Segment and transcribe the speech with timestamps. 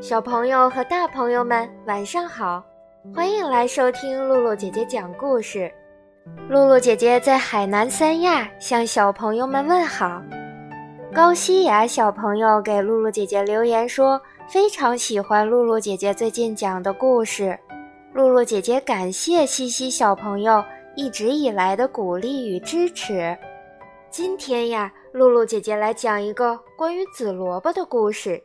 [0.00, 2.64] 小朋友和大朋友们，晚上好！
[3.14, 5.72] 欢迎来收听露露姐姐讲故事。
[6.48, 10.22] 露露姐姐在海南三亚向小朋友们问好。
[11.14, 14.18] 高西雅小朋友给露露姐姐留言说，
[14.48, 17.58] 非常喜欢露露姐姐最近讲的故事。
[18.14, 20.64] 露露姐姐感谢西西小朋友
[20.96, 23.36] 一直以来的鼓励与支持。
[24.08, 28.44] 今天呀，露露姐姐来讲一个关于紫萝卜的故事。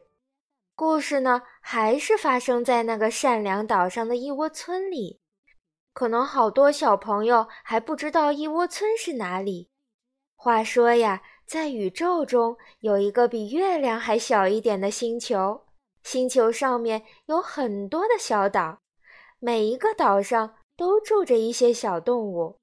[0.76, 5.22] 故事呢，还是发生在那个善良岛上的一窝村里。
[5.94, 9.70] 可能好多小朋友还不知道一窝村是哪里。
[10.36, 15.66] 话说呀，在宇宙中有一个比月亮还小一点的星球，
[16.04, 18.80] 星球上面有很多的小岛，
[19.40, 22.58] 每一个岛上都住着一些小动物。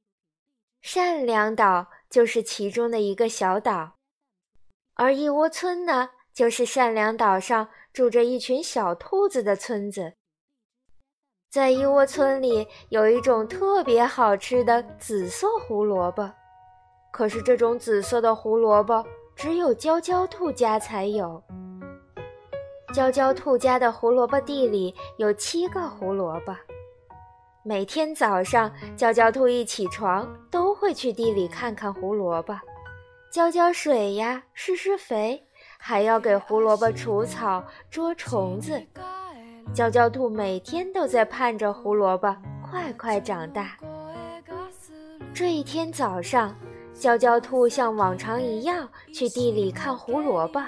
[0.82, 3.94] 善良岛就是其中的一个小岛，
[4.94, 7.70] 而一窝村呢，就是善良岛上。
[7.94, 10.14] 住着一群小兔子的村子，
[11.48, 16.28] 在一窝村里有一种特别好吃的紫色胡萝卜，
[17.14, 21.40] 可是这种紫色的胡萝卜只有娇娇兔家才有。
[22.92, 26.52] 娇娇兔家的胡萝卜地里有七个胡萝卜，
[27.62, 32.52] 每天早上娇娇兔一起床都会去地里看看胡萝卜，
[33.30, 35.40] 浇浇水呀，施施肥。
[35.78, 38.82] 还要给胡萝卜除草、捉虫子。
[39.72, 42.34] 娇娇兔每天都在盼着胡萝卜
[42.68, 43.76] 快快长大。
[45.32, 46.54] 这一天早上，
[46.94, 50.60] 娇娇兔像往常一样去地里看胡萝卜。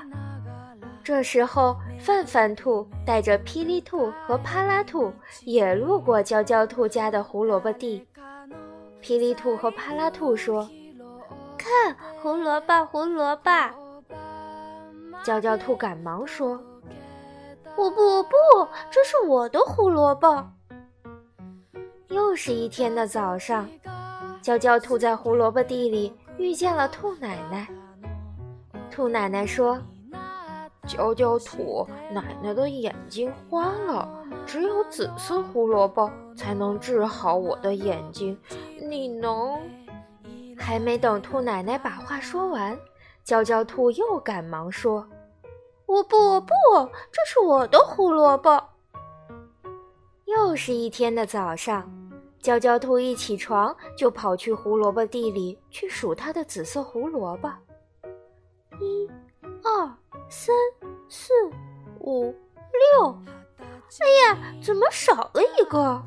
[1.02, 5.12] 这时候，范范兔带着霹雳兔和帕拉兔
[5.44, 8.04] 也路过娇娇兔家的胡萝卜地。
[9.00, 10.68] 霹雳兔和帕拉兔说
[11.56, 13.50] ：“看胡萝卜，胡萝卜。”
[15.22, 16.60] 娇娇兔赶忙说
[17.76, 18.34] ：“不不不，
[18.90, 20.44] 这是我的胡萝卜。”
[22.10, 23.68] 又是一天的早上，
[24.42, 27.68] 娇娇兔在胡萝卜地里遇见了兔奶奶。
[28.90, 29.78] 兔奶奶说
[30.86, 34.08] ：“娇娇兔，奶奶的眼睛花了，
[34.46, 38.38] 只有紫色胡萝卜才能治好我的眼睛。
[38.88, 39.58] 你能……”
[40.58, 42.76] 还没等兔奶奶把话说完，
[43.22, 45.06] 娇娇兔又赶忙说。
[45.84, 46.54] 我不，不，
[47.12, 48.62] 这是我的胡萝卜。
[50.24, 51.88] 又是一天的早上，
[52.40, 57.52] 娇娇兔一起床就跑去胡萝卜地里去数它的紫色胡萝卜。
[58.80, 59.10] 一、
[59.64, 59.86] 二、
[60.28, 60.54] 三、
[61.08, 61.32] 四、
[62.00, 62.34] 五、
[63.00, 63.18] 六。
[64.00, 66.02] 哎呀，怎么少了一个？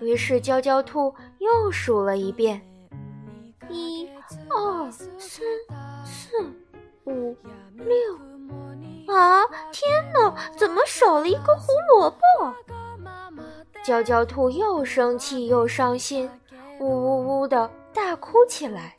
[0.00, 2.60] 于是娇娇兔又数了一遍：
[3.68, 4.08] 一、
[4.48, 5.08] 二、三、
[6.04, 6.44] 四、
[7.04, 7.36] 五、
[7.74, 7.94] 六。
[9.14, 9.42] 啊！
[9.72, 12.18] 天哪，怎么少了一个胡萝卜？
[13.88, 16.30] 娇娇兔又生气又伤心，
[16.78, 18.94] 呜呜呜的大哭起来。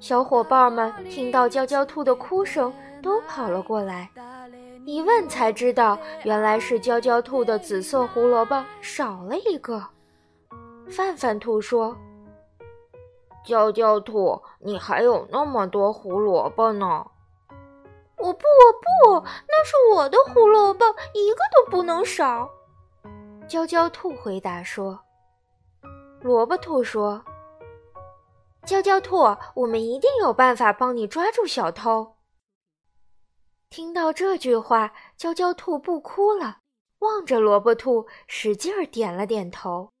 [0.00, 4.10] 小伙伴们听到娇娇兔的哭声，都跑了过来。
[4.84, 9.80] 一问才知道，原来是娇娇兔的紫色胡萝卜少了一个。
[10.90, 11.96] 范范兔说
[13.46, 17.06] ：“娇娇兔，你还有那么多胡萝卜呢。”
[18.18, 20.84] 我不，我不，那是我的胡萝卜，
[21.14, 22.50] 一个都不能少。
[23.48, 25.00] 娇娇兔回答说
[26.20, 27.24] ：“萝卜兔说，
[28.66, 29.16] 娇娇兔，
[29.54, 32.16] 我们一定有办法帮你抓住小偷。”
[33.70, 36.58] 听到这句话，娇娇兔不哭了，
[36.98, 39.92] 望着萝卜兔，使劲儿点了点头。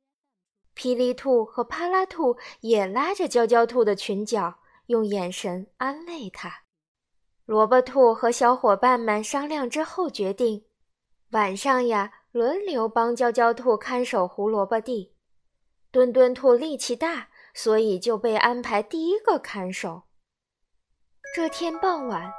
[0.76, 6.52] 霹雳兔和帕拉兔也拉着娇娇兔的裙角，用眼神安慰它。
[7.46, 10.66] 萝卜兔和小伙伴们商量之后决定，
[11.30, 15.14] 晚上呀轮流帮娇娇兔看守胡萝卜地。
[15.90, 20.02] 墩墩兔力气大，所以就被安排第一个看守。
[21.34, 22.32] 这天傍晚，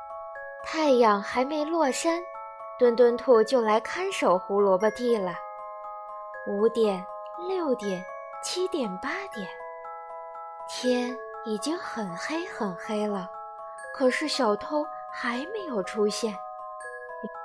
[0.63, 2.21] 太阳还没落山，
[2.77, 5.33] 墩墩兔就来看守胡萝卜地了。
[6.47, 7.03] 五点、
[7.47, 8.03] 六点、
[8.44, 9.47] 七点、八点，
[10.69, 13.30] 天已经很黑很黑了，
[13.94, 14.85] 可是小偷。
[15.12, 16.38] 还没有出现，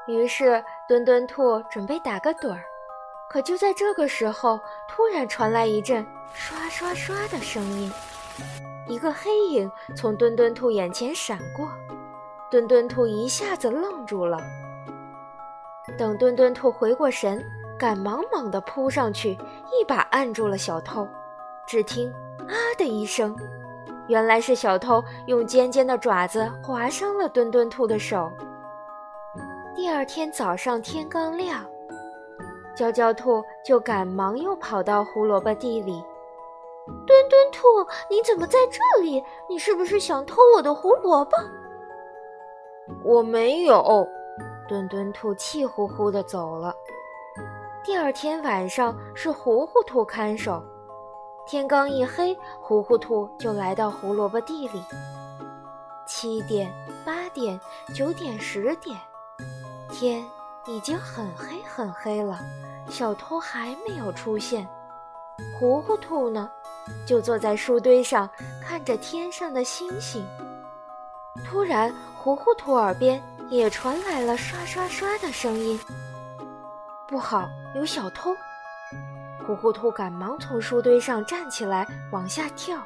[0.07, 2.63] 于是墩墩兔准备打个盹儿，
[3.31, 7.91] 可就在这个时候，突然传来一阵刷刷刷的声音，
[8.87, 11.71] 一个黑影从墩墩兔眼前闪过，
[12.51, 14.39] 墩墩兔一下子愣住了。
[15.97, 17.43] 等墩墩兔回过神，
[17.79, 21.09] 赶忙猛地扑上去，一把按住了小偷。
[21.67, 22.13] 只听
[22.47, 23.35] “啊”的一声，
[24.07, 28.31] 原来是小偷用尖尖的爪子划伤了墩墩兔的手。
[29.77, 31.65] 第二天早上天刚亮，
[32.77, 36.01] 娇娇兔就赶忙又跑到胡萝卜地里。
[37.05, 37.67] 墩墩兔，
[38.09, 39.23] 你怎么在这里？
[39.49, 41.37] 你是不是想偷我的胡萝卜？
[43.03, 44.07] 我没有。
[44.69, 46.73] 墩墩兔气呼呼地走了。
[47.83, 50.63] 第二天晚上是糊糊兔看守。
[51.47, 54.83] 天刚一黑，糊糊兔就来到胡萝卜地里。
[56.07, 56.73] 七点、
[57.05, 57.61] 八点、
[57.93, 58.97] 九点、十点，
[59.95, 60.25] 天
[60.67, 62.41] 已经很黑很黑了，
[62.91, 64.69] 小偷还没有出现。
[65.57, 66.51] 糊糊兔呢，
[67.07, 68.29] 就坐在树堆上
[68.61, 70.27] 看着天上的星星。
[71.47, 75.79] 突然，糊糊兔耳边也传来了刷刷刷的声音。
[77.07, 78.35] 不好，有小偷！
[79.47, 82.83] 糊糊兔赶忙从树堆上站起来，往下跳，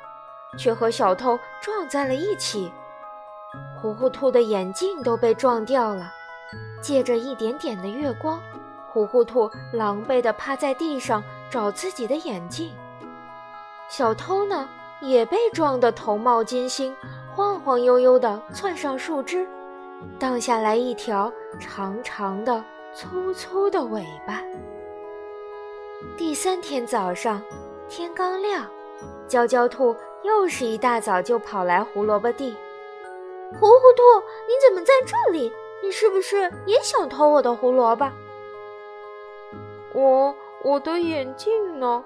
[0.58, 2.70] 却和小偷撞在了一起。
[3.80, 6.12] 糊糊兔的眼镜都被撞掉了。
[6.80, 8.40] 借着一点点的月光，
[8.92, 12.72] 糊糊兔狼狈地趴在地上找自己的眼镜。
[13.88, 14.68] 小偷呢，
[15.00, 16.94] 也被撞得头冒金星，
[17.34, 19.48] 晃晃悠悠地窜上树枝，
[20.18, 22.62] 荡下来一条长长的、
[22.94, 24.42] 粗粗的尾巴。
[26.16, 27.42] 第三天早上，
[27.88, 28.66] 天刚亮，
[29.26, 32.54] 娇娇兔又是一大早就跑来胡萝卜地。
[33.54, 34.02] 糊糊兔，
[34.46, 35.50] 你怎么在这里？
[35.82, 38.10] 你是不是也想偷我的胡萝卜？
[39.94, 40.34] 我
[40.64, 42.04] 我的眼镜呢？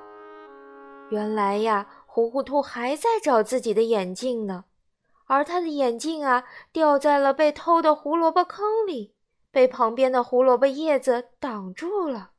[1.11, 4.65] 原来呀，糊糊兔还在找自己的眼镜呢，
[5.27, 9.15] 而他的眼镜啊，掉在了被偷的胡萝卜坑里，
[9.51, 12.31] 被旁边的胡萝卜叶子挡住了。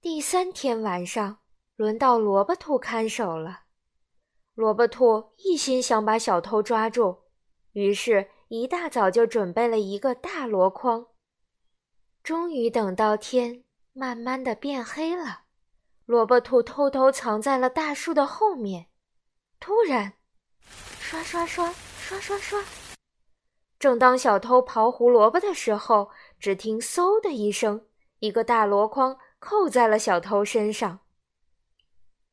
[0.00, 1.38] 第三天晚上，
[1.76, 3.60] 轮到萝卜兔看守了。
[4.54, 7.18] 萝卜兔一心想把小偷抓住，
[7.72, 11.06] 于是，一大早就准备了一个大箩筐。
[12.22, 13.64] 终于等到天
[13.94, 15.44] 慢慢的变黑了，
[16.04, 18.88] 萝卜兔偷偷藏在了大树的后面。
[19.58, 20.12] 突然，
[21.00, 22.62] 刷刷刷，刷刷刷！
[23.78, 27.86] 正当小偷刨胡萝卜的时候，只听“嗖”的一声，
[28.18, 29.18] 一个大箩筐。
[29.38, 31.00] 扣在了小偷身上，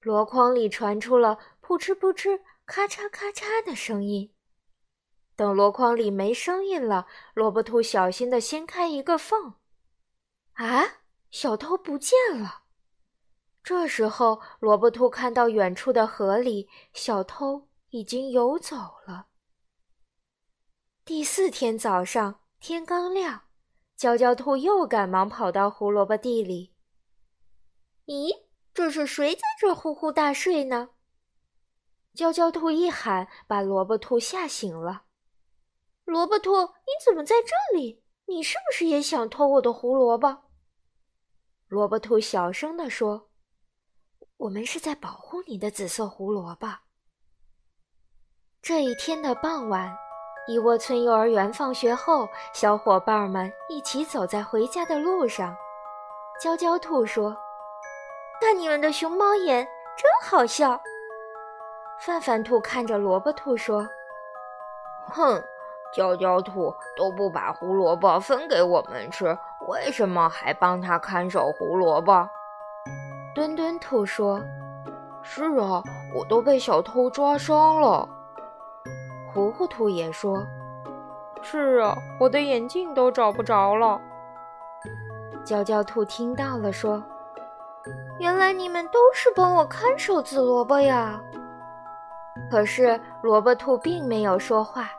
[0.01, 4.31] 箩筐里传出了扑哧扑哧、咔嚓咔嚓的声音。
[5.39, 9.53] 等箩筐里没声音了，萝卜兔小心地掀开一个缝，
[10.55, 10.97] 啊，
[11.31, 12.63] 小偷不见了。
[13.63, 18.75] 这时候，萝卜兔看到远处的河里，小偷已经游走
[19.07, 19.27] 了。
[21.05, 23.43] 第四天早上，天刚亮，
[23.95, 26.73] 娇娇兔又赶忙跑到胡萝卜地里。
[28.07, 28.43] 咦，
[28.73, 30.89] 这是谁在这呼呼大睡呢？
[32.13, 35.03] 娇娇兔一喊，把萝卜兔吓醒了。
[36.09, 38.03] 萝卜兔，你怎么在这里？
[38.25, 40.37] 你是不是也想偷我的胡萝卜？
[41.67, 43.29] 萝卜兔小声地说
[44.37, 46.67] ：“我们是在保护你的紫色胡萝卜。”
[48.61, 49.95] 这一天的傍晚，
[50.47, 55.55] 一窝村幼儿园放学后，小伙伴们一起走在回家的路上。
[56.41, 57.37] 娇娇兔说。
[58.41, 59.67] 看你们的熊猫眼，
[59.97, 60.79] 真好笑。
[61.99, 63.85] 范范兔看着萝卜兔说
[65.11, 65.43] ：“哼，
[65.93, 72.29] 娇娇兔都不把胡萝卜分给我们吃，为什么还帮他看守胡萝卜？”
[73.35, 74.41] 墩墩兔说
[75.21, 75.81] ：“是啊，
[76.15, 78.07] 我都被小偷抓伤了。”
[79.33, 80.45] 糊糊兔也说
[81.41, 83.99] ：“是啊，我的眼镜都找不着了。”
[85.45, 87.03] 娇娇兔听到了说。
[88.19, 91.19] 原来你们都是帮我看守紫萝卜呀！
[92.51, 94.89] 可是萝卜兔并没有说话，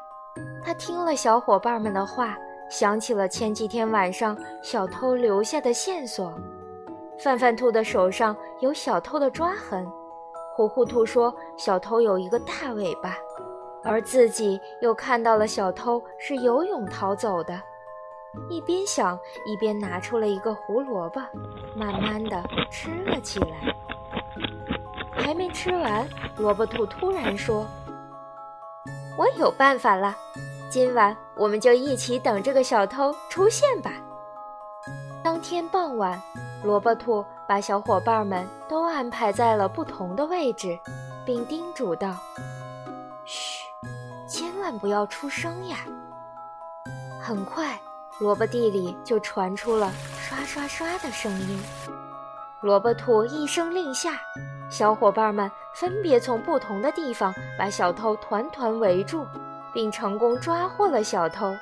[0.64, 2.36] 他听了小伙伴们的话，
[2.68, 6.32] 想起了前几天晚上小偷留下的线索。
[7.18, 9.86] 范范兔的手上有小偷的抓痕，
[10.56, 13.16] 糊糊兔说小偷有一个大尾巴，
[13.82, 17.60] 而自己又看到了小偷是游泳逃走的。
[18.48, 21.20] 一边想，一边拿出了一个胡萝卜，
[21.74, 23.74] 慢慢的吃了起来。
[25.10, 27.66] 还没吃完，萝卜兔突然说
[29.18, 30.16] ：“我有办法了，
[30.70, 33.92] 今晚我们就一起等这个小偷出现吧。”
[35.22, 36.20] 当天傍晚，
[36.62, 40.78] 萝卜兔把小伙伴们都安排在了不同的位置，
[41.26, 42.16] 并叮嘱道
[43.26, 43.64] ：“嘘，
[44.28, 45.78] 千万不要出声呀。”
[47.20, 47.78] 很快。
[48.18, 51.58] 萝卜地里就传出了刷刷刷的声音。
[52.60, 54.20] 萝卜兔一声令下，
[54.70, 59.26] 小伙伴们分别从不同的地方把小偷团团围住，
[59.72, 61.56] 并成功抓获了小偷。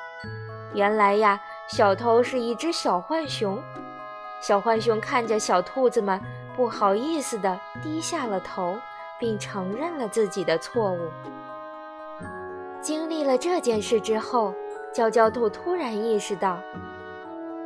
[0.74, 3.62] 原来呀，小偷是一只小浣熊。
[4.40, 6.20] 小浣熊看着小兔子们，
[6.56, 8.76] 不好意思地低下了头，
[9.18, 10.98] 并承认了自己的错误。
[12.80, 14.54] 经历了这件事之后，
[14.92, 16.58] 娇娇兔突然意识到。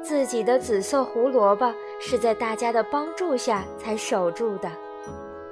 [0.02, 4.68] 自己的紫色胡萝卜是在大家的帮助下才守住的，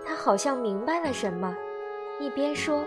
[0.04, 1.54] 他好像明白了什么，
[2.18, 2.84] 一边说：“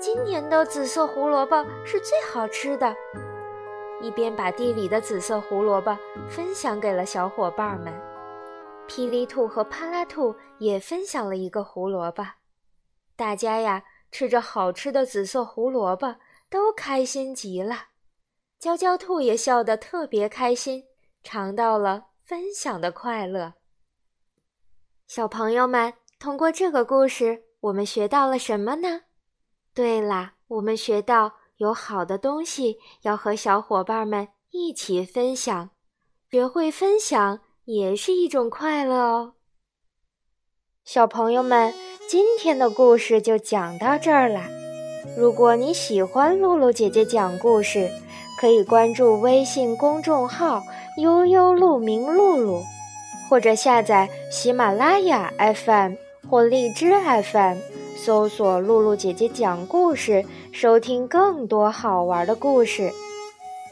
[0.00, 2.96] 今年的紫色胡萝卜是最好吃的。”
[4.00, 5.94] 一边把地里的紫色胡萝卜
[6.28, 7.92] 分享给了小伙伴们。
[8.88, 12.26] 霹雳兔和帕拉兔也分享了一个胡萝卜，
[13.14, 16.16] 大家呀吃着好吃的紫色胡萝卜，
[16.48, 17.88] 都开心极了。
[18.58, 20.84] 娇娇兔也笑得特别开心，
[21.22, 23.52] 尝到了分享的快乐。
[25.06, 29.02] 小朋友们，通过这个故事，我们学到了什么呢？
[29.74, 35.70] 对啦，我们学到有好的东西要和小伙伴们一起分享，
[36.30, 39.34] 学会分享也是一种快乐哦。
[40.84, 41.72] 小朋友们，
[42.08, 44.48] 今天的故事就讲到这儿啦。
[45.16, 47.88] 如果你喜欢露露姐姐讲故事，
[48.40, 50.62] 可以关注微信公众号
[50.98, 52.62] “悠悠鹿鸣露露”，
[53.28, 55.94] 或者下载喜马拉雅 FM
[56.28, 56.90] 或荔枝
[57.22, 57.58] FM，
[58.02, 62.90] 搜索“露露姐姐讲故事”，收听更多好玩的故事。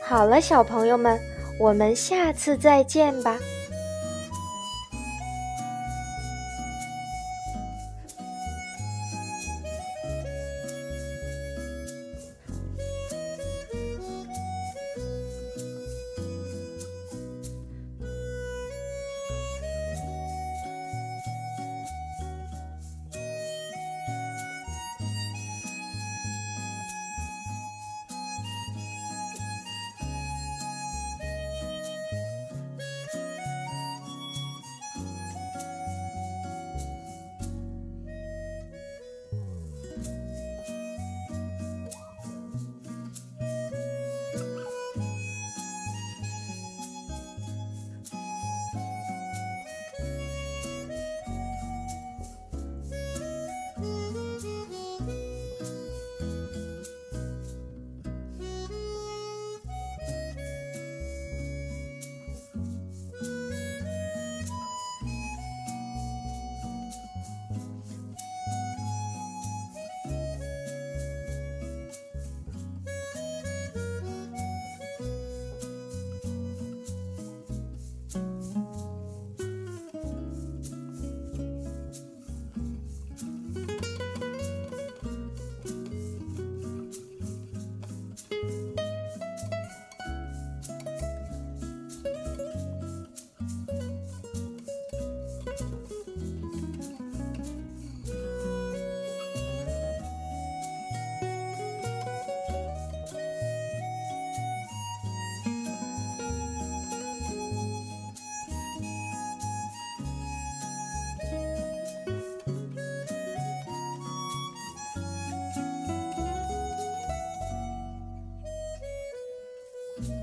[0.06, 1.18] 好了，小朋友们，
[1.58, 3.38] 我们下次再见吧。